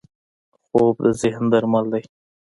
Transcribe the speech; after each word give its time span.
خوب 0.67 0.95
د 1.05 1.07
ذهن 1.21 1.43
درمل 1.51 1.85
دی 1.93 2.03